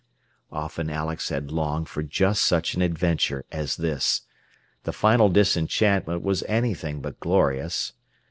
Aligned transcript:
Often 0.51 0.89
Alex 0.89 1.29
had 1.29 1.51
longed 1.51 1.87
for 1.87 2.01
just 2.01 2.43
such 2.43 2.73
an 2.73 2.81
adventure 2.81 3.45
as 3.51 3.75
this. 3.77 4.21
The 4.83 4.93
final 4.93 5.29
disenchantment 5.29 6.23
was 6.23 6.41
anything 6.47 7.01
but 7.01 7.19
glorious. 7.19 7.93